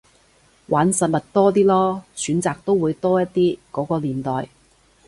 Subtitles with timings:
[0.69, 4.49] 玩實物多啲囉，選擇都會多一啲，嗰個年代